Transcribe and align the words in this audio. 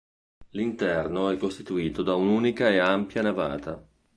L'interno 0.53 1.29
è 1.29 1.37
costituito 1.37 2.01
da 2.01 2.15
un'unica 2.15 2.69
e 2.69 2.79
ampia 2.79 3.21
navata. 3.21 3.79